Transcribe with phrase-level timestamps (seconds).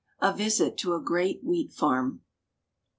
[0.19, 2.23] A VISIT TO A GREAT WHEAT FARM.